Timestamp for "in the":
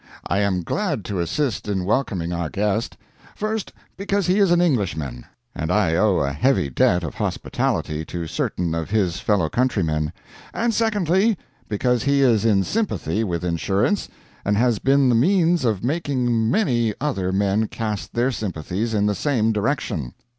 18.95-19.13